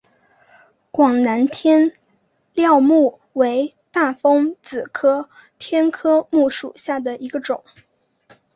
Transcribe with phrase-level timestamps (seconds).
[0.89, 1.93] 广南天
[2.55, 7.63] 料木为大风子科天料木属下的一个种。